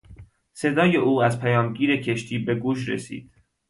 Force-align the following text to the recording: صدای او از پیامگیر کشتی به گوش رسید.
صدای 0.53 0.97
او 0.97 1.21
از 1.23 1.39
پیامگیر 1.41 2.01
کشتی 2.01 2.37
به 2.39 2.55
گوش 2.55 2.89
رسید. 2.89 3.31